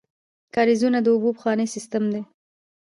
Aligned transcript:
کاریزونه 0.53 0.99
د 1.03 1.07
اوبو 1.13 1.29
پخوانی 1.37 1.67
سیسټم 1.73 2.03
دی. 2.13 2.21